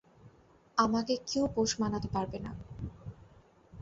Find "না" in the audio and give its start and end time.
2.39-2.51